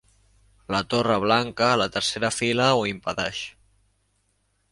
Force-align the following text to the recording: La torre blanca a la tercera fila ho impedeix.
La 0.75 0.79
torre 0.93 1.17
blanca 1.25 1.67
a 1.73 1.75
la 1.81 1.87
tercera 1.97 2.33
fila 2.37 2.71
ho 2.79 2.87
impedeix. 2.95 3.43